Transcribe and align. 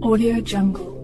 Audio 0.00 0.40
Jungle. 0.40 0.97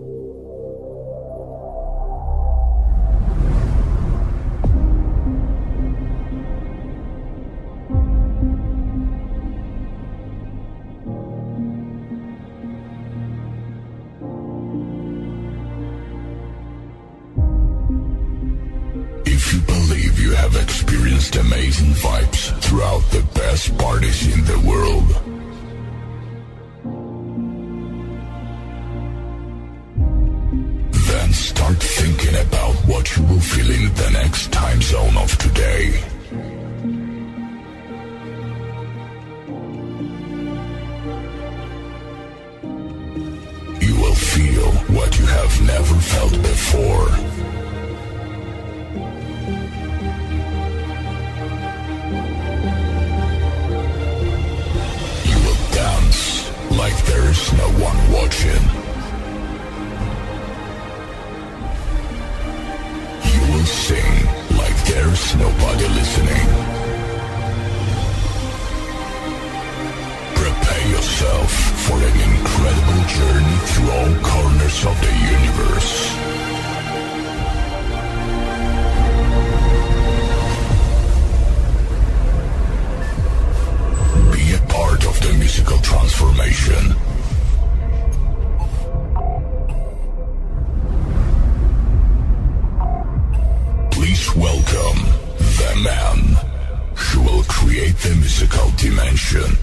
Create 97.74 97.96
the 97.96 98.14
musical 98.14 98.70
dimension 98.76 99.58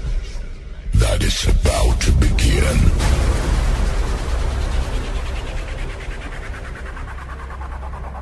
that 0.96 1.24
is 1.24 1.48
about 1.48 2.02
to 2.02 2.12
begin. 2.20 2.76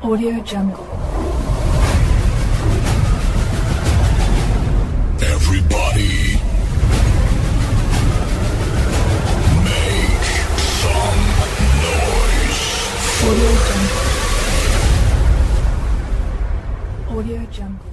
Audio 0.08 0.40
Jungle. 0.44 0.86
Everybody, 5.34 6.38
make 9.66 10.26
some 10.82 11.22
noise. 11.82 12.62
Audio 13.26 13.52
Jungle. 13.66 14.02
Audio 17.18 17.42
Jungle. 17.50 17.89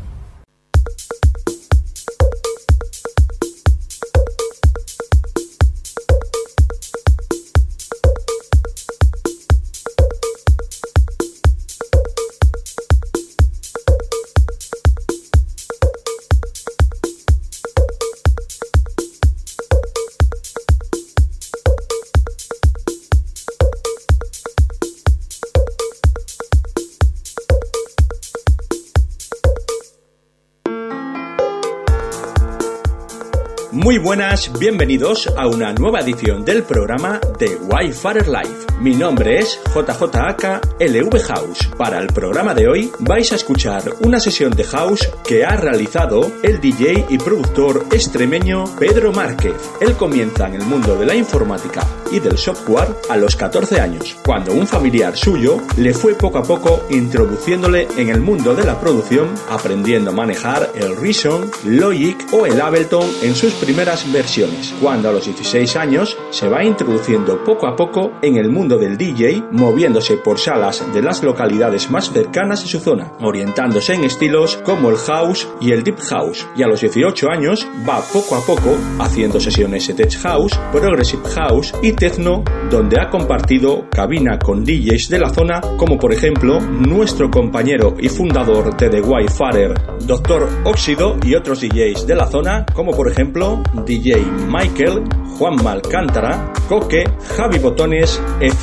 Muy 33.97 34.05
buenas, 34.05 34.51
bienvenidos 34.59 35.27
a 35.35 35.47
una 35.47 35.73
nueva 35.73 36.01
edición 36.01 36.45
del 36.45 36.61
programa 36.61 37.19
de 37.39 37.55
Wi-Fi 37.55 38.29
Live. 38.29 38.66
Mi 38.79 38.93
nombre 38.93 39.39
es 39.39 39.59
JJAK 39.73 40.79
LV 40.79 41.19
House. 41.29 41.67
Para 41.79 41.97
el 41.97 42.07
programa 42.07 42.53
de 42.53 42.67
hoy 42.67 42.91
vais 42.99 43.31
a 43.31 43.35
escuchar 43.35 43.81
una 44.01 44.19
sesión 44.19 44.51
de 44.51 44.63
house 44.65 45.09
que 45.25 45.43
ha 45.43 45.57
realizado 45.57 46.31
el 46.43 46.61
DJ 46.61 47.07
y 47.09 47.17
productor 47.17 47.87
extremeño 47.91 48.65
Pedro 48.77 49.11
Márquez. 49.11 49.55
Él 49.81 49.95
comienza 49.95 50.47
en 50.47 50.55
el 50.55 50.63
mundo 50.63 50.95
de 50.95 51.07
la 51.07 51.15
informática 51.15 51.87
y 52.11 52.19
del 52.19 52.37
software 52.37 52.95
a 53.09 53.17
los 53.17 53.35
14 53.35 53.81
años, 53.81 54.15
cuando 54.23 54.53
un 54.53 54.67
familiar 54.67 55.17
suyo 55.17 55.59
le 55.77 55.93
fue 55.93 56.13
poco 56.13 56.37
a 56.37 56.43
poco 56.43 56.85
introduciéndole 56.91 57.87
en 57.97 58.09
el 58.09 58.21
mundo 58.21 58.53
de 58.53 58.63
la 58.63 58.79
producción, 58.79 59.33
aprendiendo 59.49 60.11
a 60.11 60.13
manejar 60.13 60.69
el 60.75 60.95
Reason, 60.95 61.49
Logic 61.65 62.17
o 62.31 62.45
el 62.45 62.61
Ableton 62.61 63.09
en 63.23 63.35
sus 63.35 63.53
primeras 63.55 64.09
versiones, 64.13 64.73
cuando 64.79 65.09
a 65.09 65.13
los 65.13 65.25
16 65.25 65.75
años 65.75 66.15
se 66.29 66.47
va 66.47 66.63
introduciendo 66.63 67.43
poco 67.43 67.67
a 67.67 67.75
poco 67.75 68.11
en 68.21 68.37
el 68.37 68.49
mundo 68.49 68.66
del 68.75 68.97
DJ, 68.97 69.41
moviéndose 69.51 70.17
por 70.17 70.39
salas 70.39 70.83
de 70.93 71.01
las 71.01 71.23
localidades 71.23 71.89
más 71.89 72.11
cercanas 72.11 72.65
a 72.65 72.67
su 72.67 72.79
zona, 72.79 73.13
orientándose 73.21 73.93
en 73.93 74.03
estilos 74.03 74.57
como 74.65 74.89
el 74.89 74.97
house 74.97 75.47
y 75.61 75.71
el 75.71 75.83
deep 75.83 75.99
house, 75.99 76.45
y 76.57 76.63
a 76.63 76.67
los 76.67 76.81
18 76.81 77.29
años 77.29 77.65
va 77.87 78.01
poco 78.01 78.35
a 78.35 78.45
poco 78.45 78.75
haciendo 78.99 79.39
sesiones 79.39 79.87
de 79.87 79.93
tech 79.93 80.17
house, 80.17 80.59
progressive 80.73 81.23
house 81.29 81.73
y 81.81 81.93
techno, 81.93 82.43
donde 82.69 82.99
ha 82.99 83.09
compartido 83.09 83.87
cabina 83.89 84.37
con 84.37 84.65
DJs 84.65 85.07
de 85.07 85.19
la 85.19 85.29
zona, 85.29 85.61
como 85.77 85.97
por 85.97 86.13
ejemplo 86.13 86.59
nuestro 86.59 87.31
compañero 87.31 87.95
y 87.97 88.09
fundador 88.09 88.75
de 88.75 88.89
The 88.89 89.01
Wi-Fi, 89.01 90.05
Dr. 90.05 90.49
Óxido 90.65 91.15
y 91.23 91.35
otros 91.35 91.61
DJs 91.61 92.05
de 92.05 92.15
la 92.15 92.27
zona, 92.27 92.65
como 92.73 92.91
por 92.91 93.09
ejemplo 93.09 93.61
DJ 93.85 94.25
Michael, 94.47 95.03
Juan 95.37 95.55
Malcántara, 95.63 96.51
Coque, 96.67 97.03
Javi 97.35 97.59
Botones, 97.59 98.19
etc. 98.39 98.56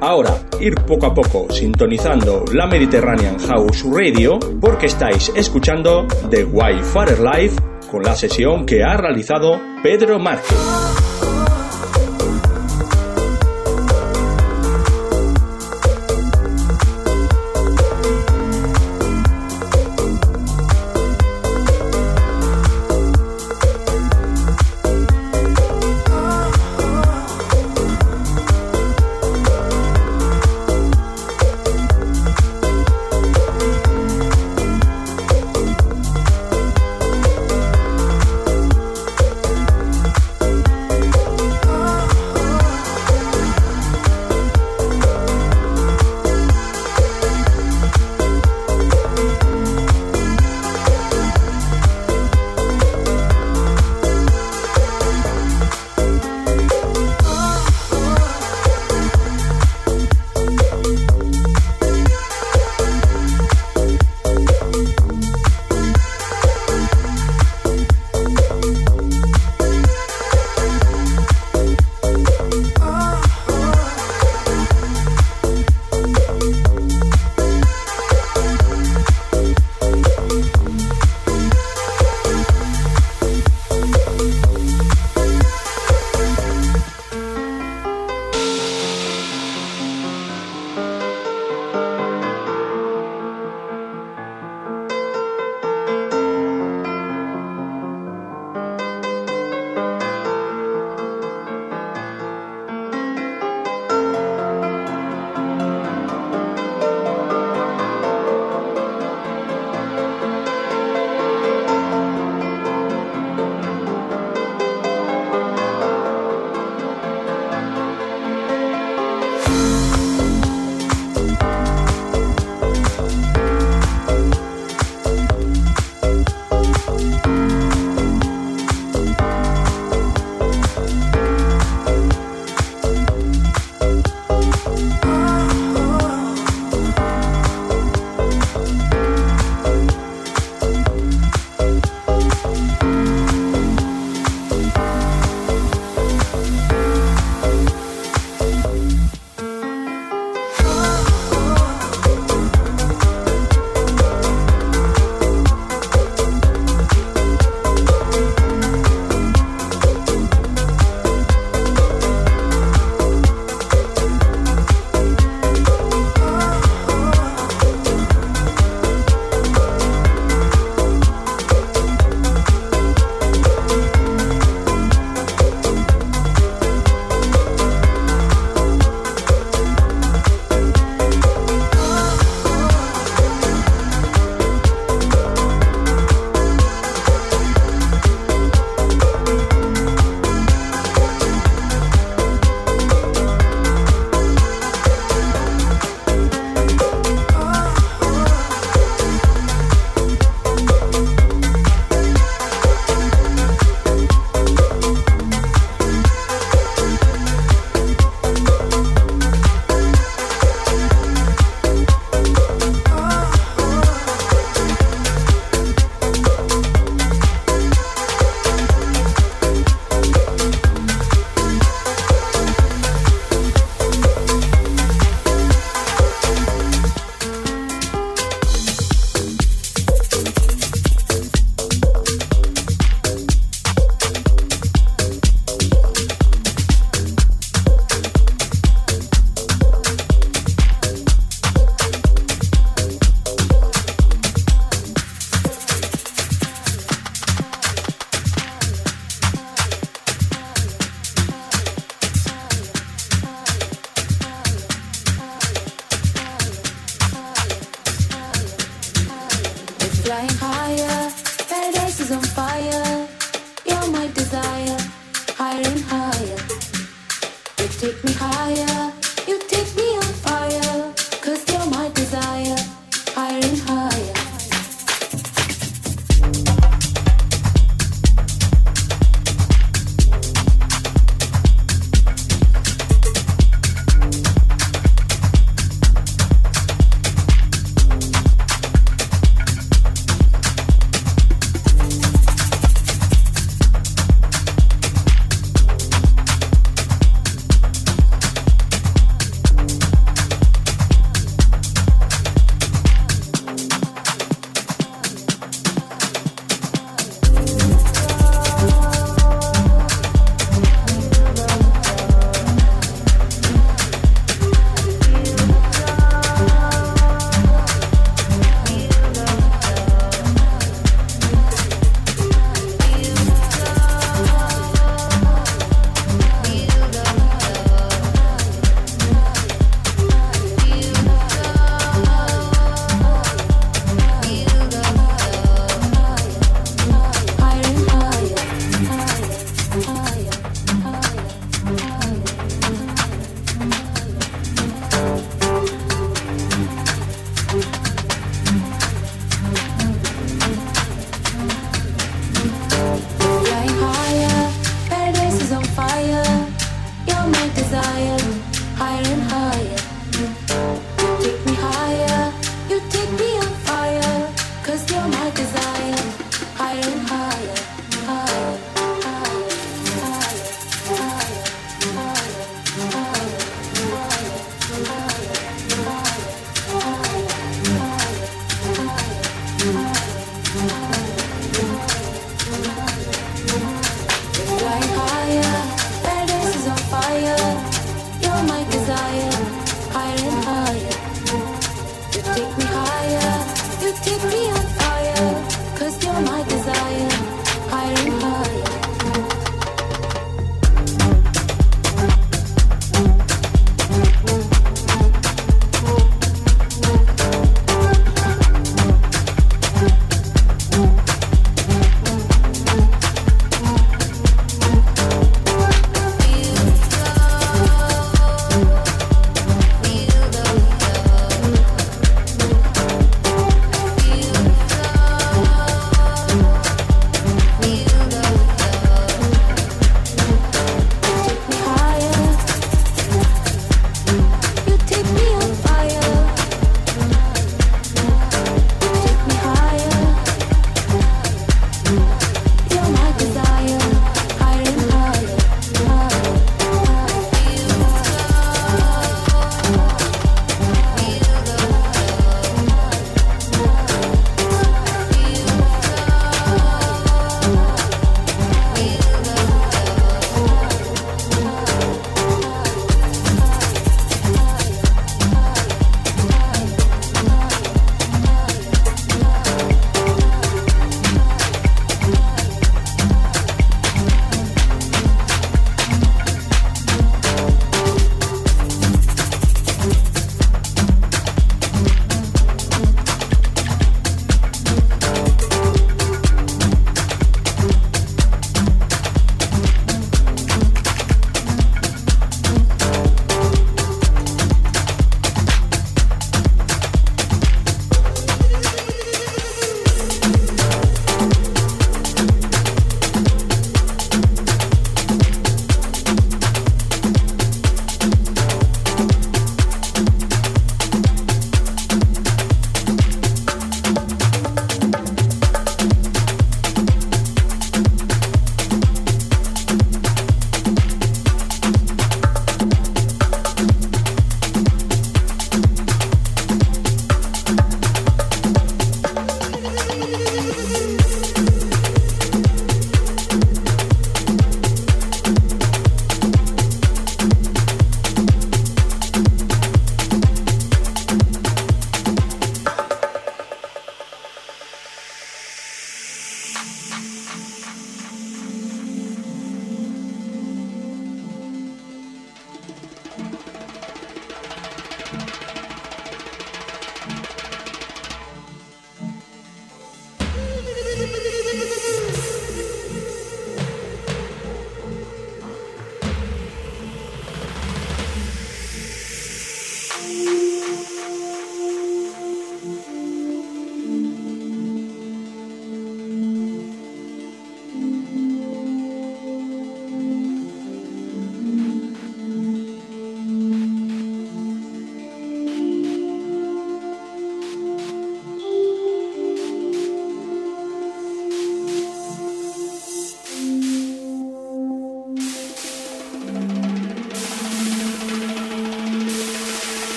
Ahora, 0.00 0.30
ir 0.60 0.74
poco 0.86 1.04
a 1.04 1.12
poco 1.12 1.52
sintonizando 1.52 2.44
la 2.54 2.66
Mediterranean 2.66 3.38
House 3.38 3.84
Radio 3.84 4.38
porque 4.60 4.86
estáis 4.86 5.30
escuchando 5.36 6.06
The 6.30 6.44
Wi-Fi 6.44 7.22
Live 7.22 7.54
con 7.90 8.02
la 8.02 8.14
sesión 8.14 8.64
que 8.64 8.82
ha 8.82 8.96
realizado 8.96 9.60
Pedro 9.82 10.18
Márquez. 10.18 11.05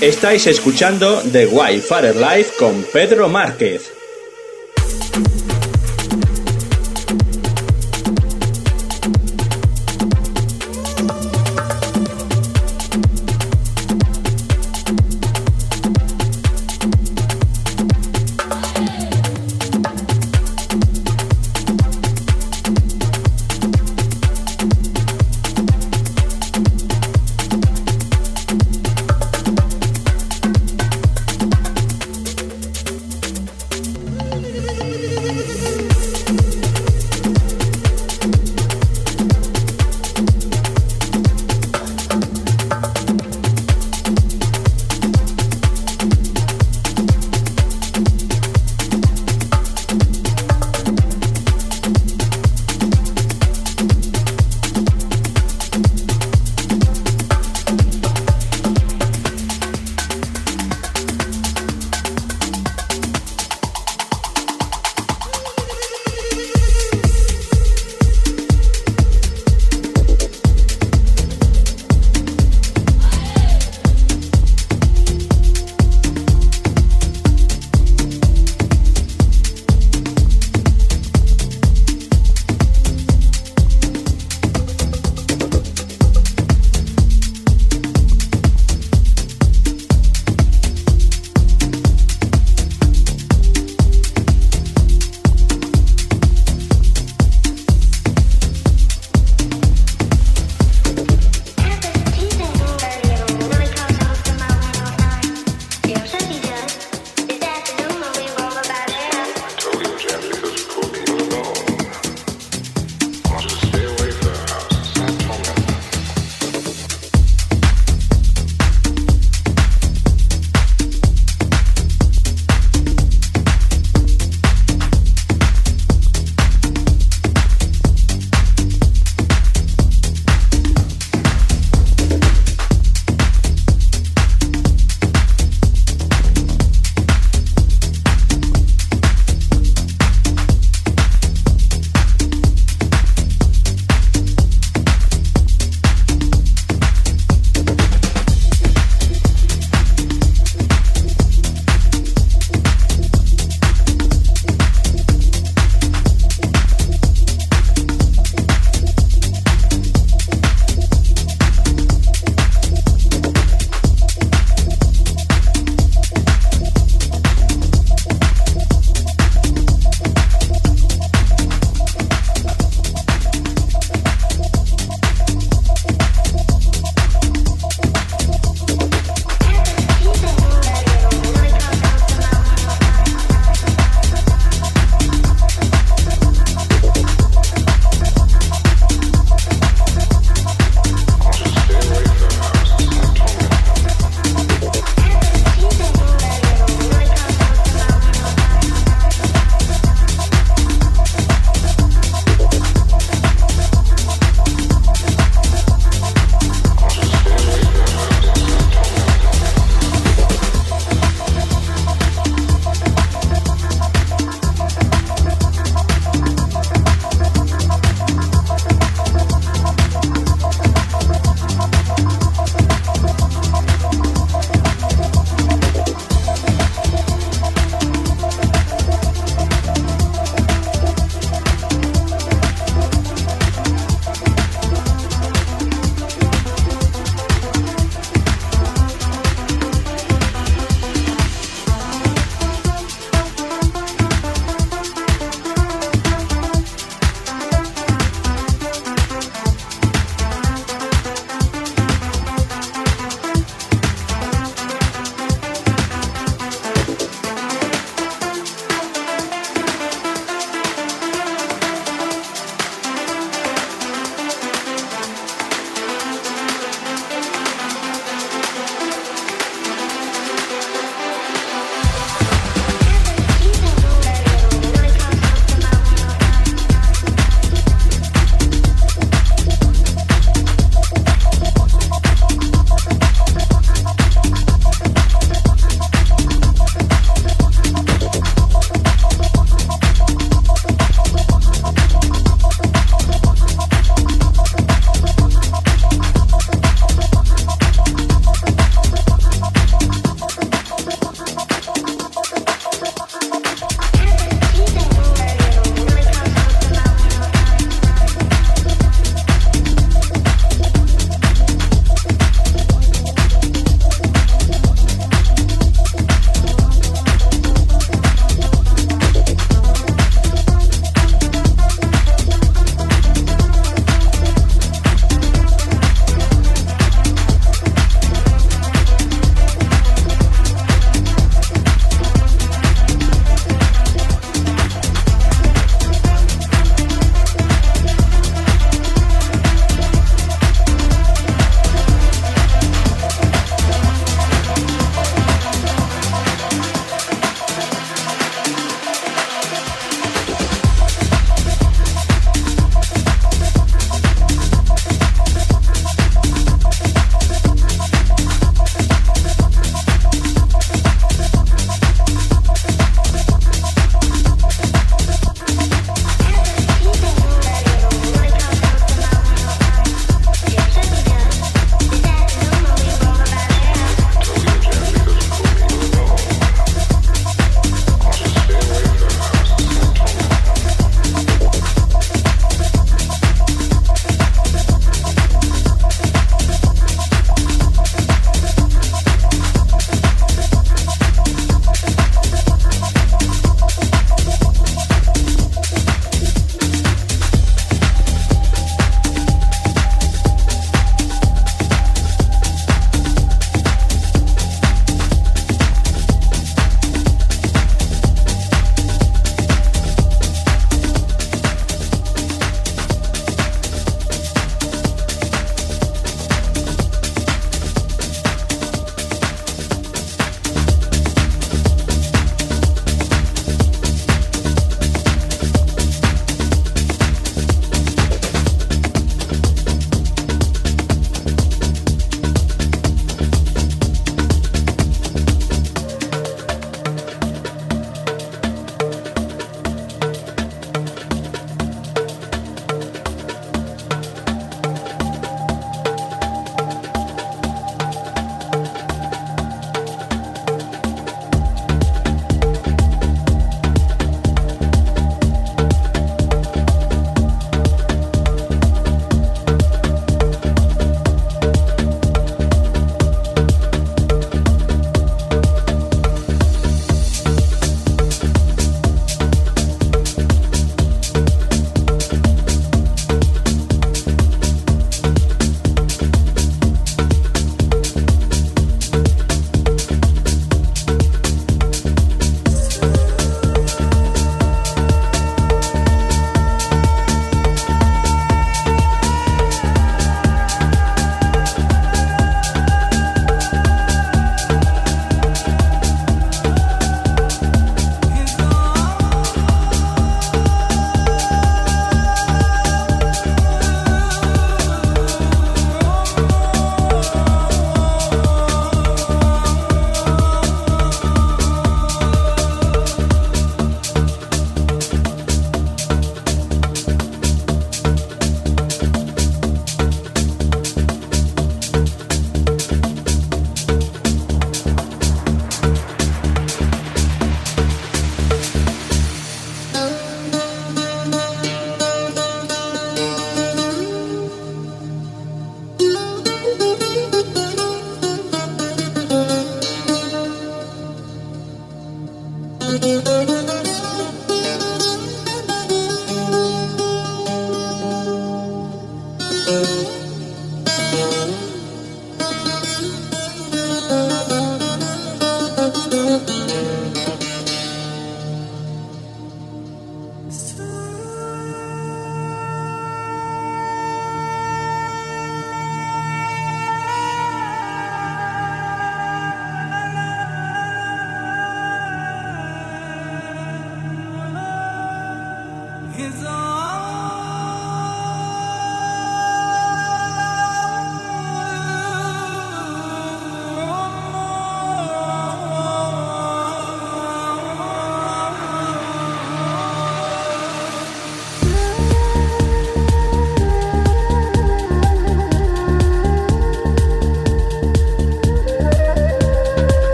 Estáis 0.00 0.46
escuchando 0.46 1.20
The 1.30 1.46
Wi-Fi 1.46 2.14
Life 2.14 2.52
con 2.58 2.82
Pedro 2.90 3.28
Márquez. 3.28 3.99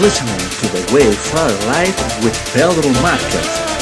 Listening 0.00 0.38
to 0.38 0.66
the 0.72 0.82
Wayfar 0.92 1.66
Live 1.66 2.24
with 2.24 2.34
Pedro 2.52 2.90
Marquez. 3.00 3.75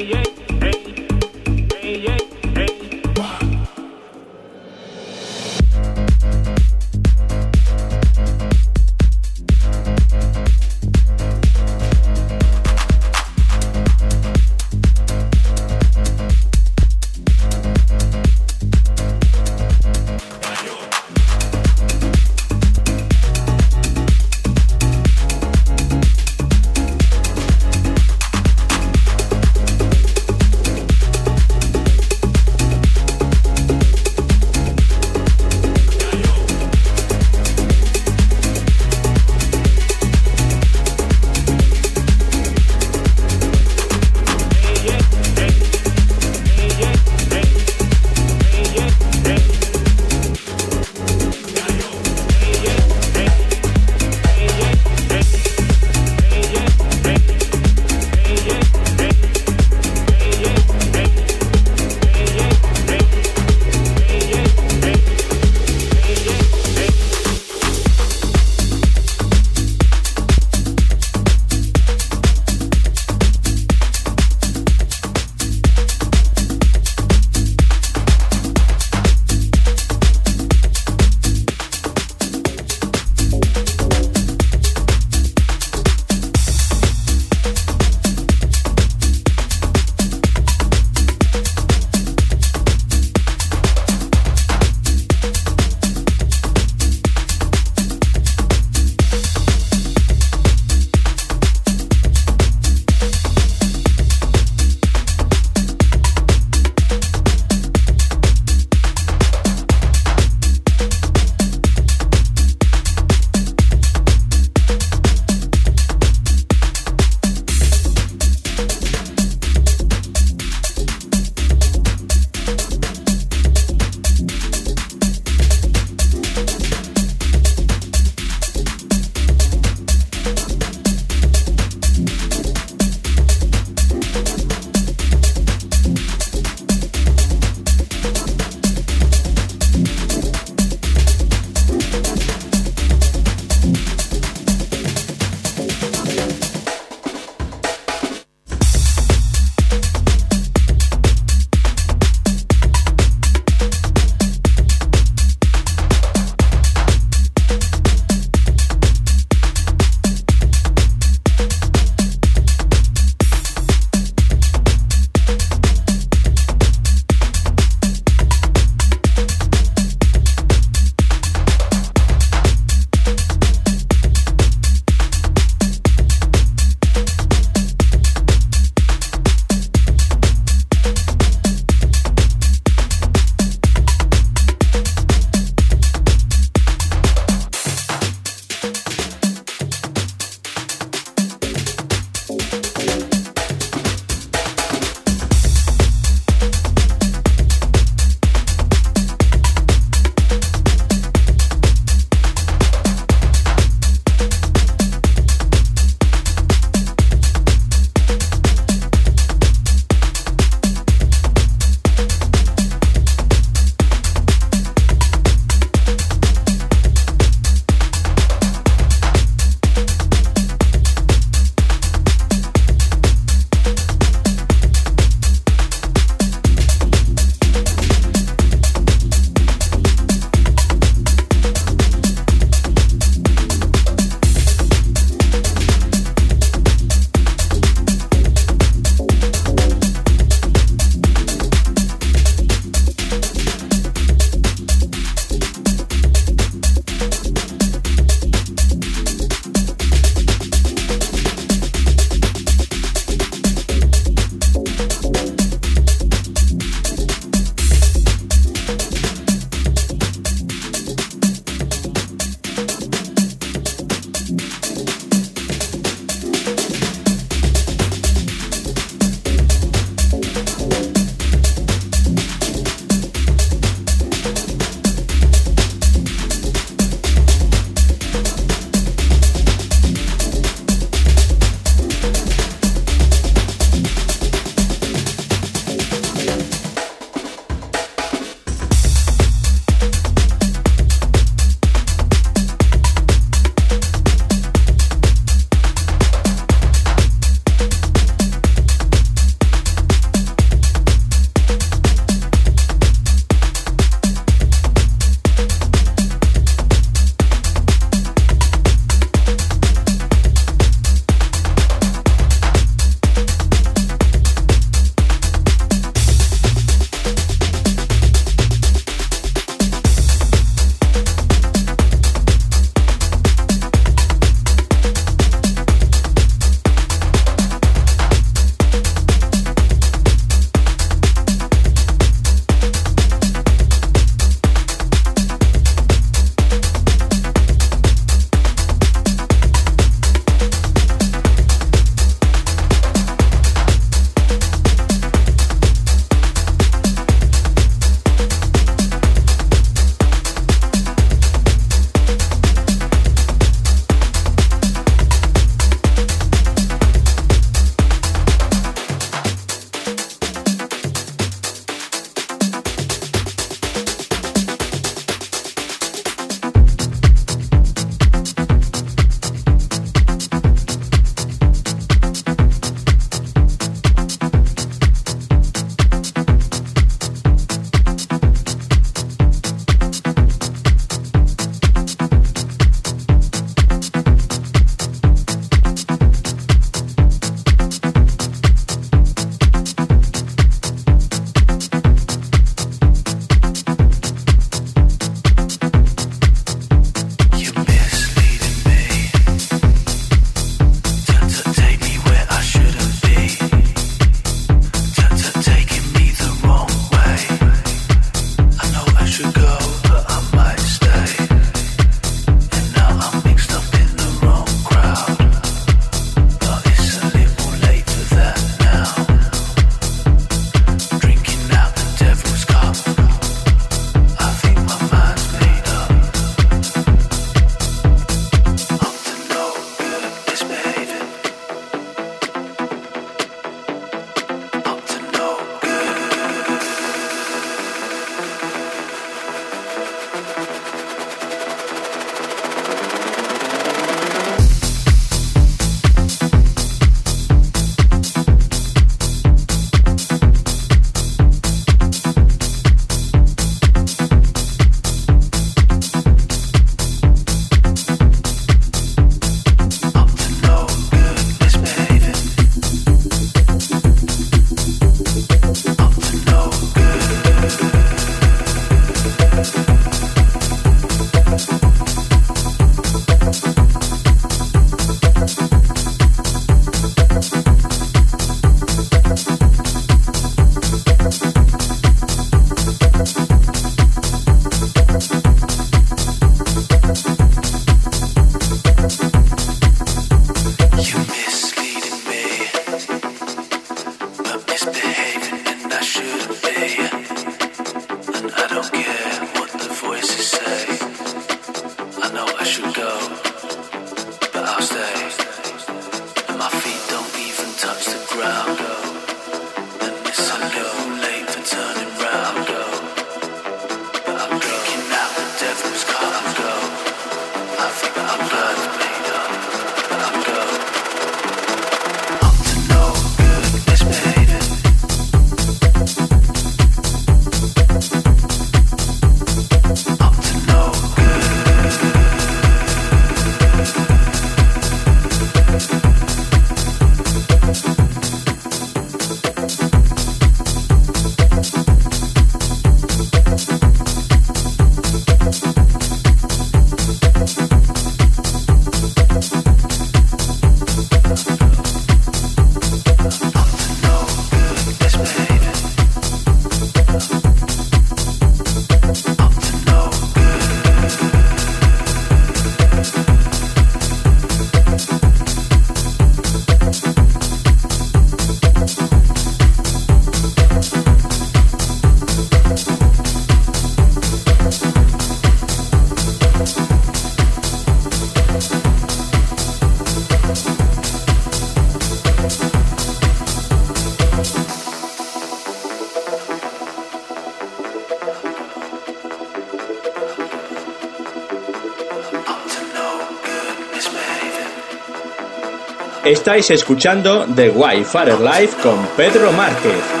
Estáis 596.31 596.51
escuchando 596.51 597.25
The 597.35 597.49
Wi-Fi 597.49 598.23
Life 598.23 598.61
con 598.63 598.87
Pedro 598.95 599.33
Márquez. 599.33 600.00